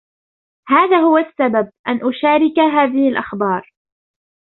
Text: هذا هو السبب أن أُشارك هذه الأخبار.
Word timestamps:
هذا 0.67 0.97
هو 0.99 1.17
السبب 1.17 1.71
أن 1.87 1.95
أُشارك 2.09 2.59
هذه 2.59 3.09
الأخبار. 3.09 3.73